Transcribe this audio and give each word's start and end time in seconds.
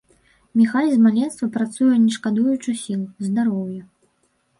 Міхась 0.59 0.93
з 0.93 1.01
маленства 1.07 1.49
працуе 1.57 1.89
не 2.05 2.11
шкадуючы 2.15 2.73
сіл, 2.85 3.03
здароўя. 3.27 3.83